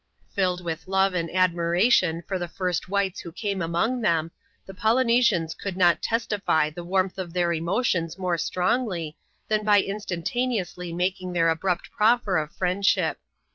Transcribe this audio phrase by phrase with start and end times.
[0.33, 4.31] Filled with love and admiration for the first whites who came among them,
[4.65, 9.15] the Polynesians could not testify the warmth of their emotions more strongly,
[9.47, 13.19] than by instantaneously making their abrupt proffer of friendship.